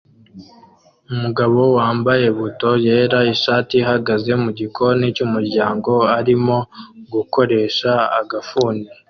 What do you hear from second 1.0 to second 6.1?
Umugabo wambaye buto yera ishati ihagaze mugikoni cyumuryango